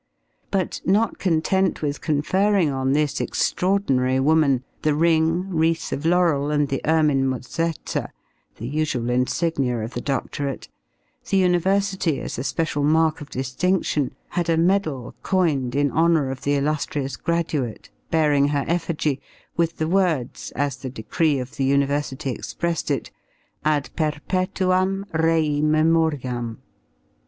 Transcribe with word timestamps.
But 0.49 0.81
not 0.83 1.19
content 1.19 1.83
with 1.83 2.01
conferring 2.01 2.71
on 2.71 2.93
this 2.93 3.21
extraordinary 3.21 4.19
woman 4.19 4.63
the 4.81 4.95
ring, 4.95 5.47
wreath 5.51 5.91
of 5.91 6.07
laurel 6.07 6.49
and 6.49 6.69
the 6.69 6.81
ermine 6.85 7.27
mozetta 7.29 8.09
the 8.55 8.65
usual 8.67 9.11
insignia 9.11 9.77
of 9.77 9.93
the 9.93 10.01
doctorate 10.01 10.67
the 11.29 11.37
University, 11.37 12.19
as 12.19 12.39
a 12.39 12.43
special 12.43 12.81
mark 12.83 13.21
of 13.21 13.29
distinction, 13.29 14.15
had 14.29 14.49
a 14.49 14.57
medal 14.57 15.13
coined 15.21 15.75
in 15.75 15.91
honor 15.91 16.31
of 16.31 16.41
the 16.41 16.55
illustrious 16.55 17.15
graduate 17.15 17.91
bearing 18.09 18.47
her 18.47 18.65
effigy, 18.67 19.21
with 19.55 19.77
the 19.77 19.87
words, 19.87 20.51
as 20.55 20.77
the 20.77 20.89
decree 20.89 21.37
of 21.37 21.57
the 21.57 21.63
University 21.63 22.31
expressed 22.31 22.89
it, 22.89 23.11
ad 23.63 23.91
perpetuam 23.95 25.05
rei 25.13 25.61
memoriam. 25.61 26.57